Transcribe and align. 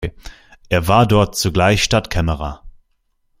Er 0.69 0.87
war 0.87 1.05
dort 1.05 1.35
zugleich 1.35 1.83
Stadtkämmerer. 1.83 2.63